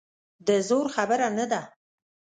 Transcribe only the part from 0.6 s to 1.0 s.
زور